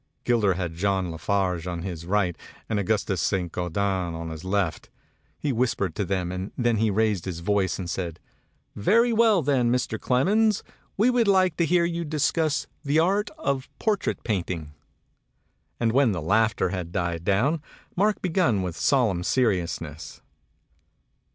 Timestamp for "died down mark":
16.91-18.23